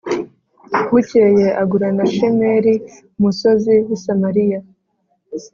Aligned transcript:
Bukeye 0.89 1.45
agura 1.61 1.87
na 1.97 2.05
shemeri 2.13 2.73
umusozi 3.17 3.73
w 3.87 3.89
i 3.95 3.97
samariya 4.03 4.59